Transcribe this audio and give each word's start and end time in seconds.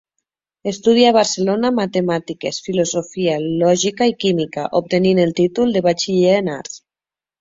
Estudià 0.69 1.09
a 1.13 1.15
Barcelona 1.17 1.69
Matemàtiques, 1.79 2.59
Filosofia, 2.69 3.37
Lògica 3.65 4.09
i 4.13 4.19
Química, 4.25 4.65
obtenint 4.81 5.23
el 5.27 5.39
títol 5.41 5.75
de 5.77 5.85
batxiller 5.91 6.35
en 6.43 6.51
Arts. 6.57 6.81